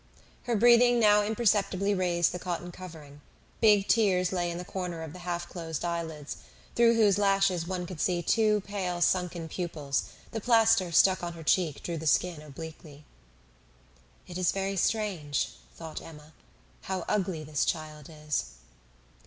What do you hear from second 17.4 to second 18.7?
this child is!"